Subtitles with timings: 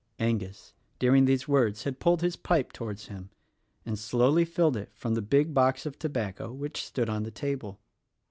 [0.17, 3.29] Angus, during these words, had pulled his pipe towards him
[3.85, 7.79] and slowly filled it from the big box of tobacco which stood on the table.